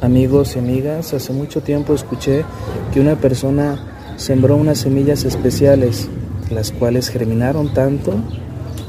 Amigos 0.00 0.54
y 0.54 0.58
amigas, 0.58 1.12
hace 1.14 1.32
mucho 1.32 1.62
tiempo 1.62 1.94
escuché 1.94 2.44
que 2.92 3.00
una 3.00 3.16
persona 3.16 4.14
sembró 4.16 4.54
unas 4.54 4.78
semillas 4.78 5.24
especiales, 5.24 6.08
las 6.50 6.70
cuales 6.72 7.08
germinaron 7.08 7.72
tanto, 7.72 8.12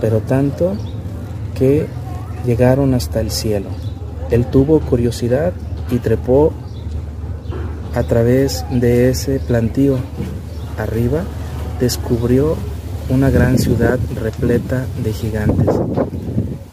pero 0.02 0.20
tanto, 0.20 0.76
que 1.58 1.88
llegaron 2.46 2.94
hasta 2.94 3.22
el 3.22 3.32
cielo. 3.32 3.70
Él 4.30 4.46
tuvo 4.46 4.80
curiosidad 4.82 5.54
y 5.90 6.00
trepó 6.00 6.54
a 7.96 8.04
través 8.04 8.66
de 8.70 9.10
ese 9.10 9.40
plantío 9.40 9.98
arriba, 10.78 11.24
descubrió 11.80 12.58
una 13.10 13.30
gran 13.30 13.58
ciudad 13.58 13.98
repleta 14.22 14.86
de 15.02 15.14
gigantes. 15.14 15.74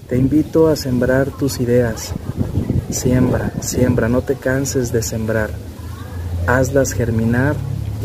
Te 0.08 0.18
invito 0.18 0.68
a 0.68 0.76
sembrar 0.76 1.30
tus 1.30 1.60
ideas. 1.60 2.12
Siembra, 2.90 3.52
siembra, 3.60 4.08
no 4.08 4.22
te 4.22 4.34
canses 4.34 4.92
de 4.92 5.02
sembrar. 5.02 5.50
Hazlas 6.46 6.92
germinar 6.92 7.54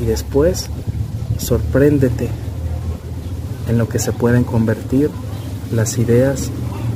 y 0.02 0.06
después 0.06 0.70
sorpréndete 1.40 2.30
en 3.68 3.78
lo 3.78 3.90
que 3.90 4.00
se 4.00 4.12
pueden 4.12 4.44
convertir 4.44 5.10
las 5.74 5.98
ideas 5.98 6.50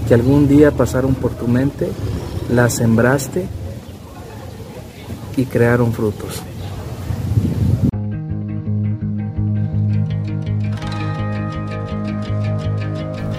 que 0.08 0.14
algún 0.14 0.48
día 0.48 0.72
pasaron 0.72 1.16
por 1.16 1.32
tu 1.32 1.48
mente, 1.48 1.90
las 2.54 2.76
sembraste 2.76 3.48
crearon 5.46 5.94
frutos. 5.94 6.42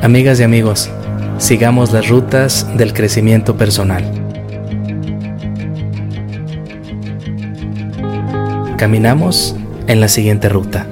Amigas 0.02 0.40
y 0.40 0.42
amigos, 0.42 0.90
sigamos 1.38 1.92
las 1.92 2.08
rutas 2.08 2.66
del 2.76 2.92
crecimiento 2.92 3.56
personal. 3.56 4.02
Caminamos 8.76 9.54
en 9.86 10.00
la 10.00 10.08
siguiente 10.08 10.48
ruta. 10.48 10.86